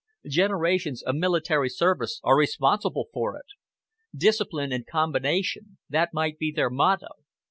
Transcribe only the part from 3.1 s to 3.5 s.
for it.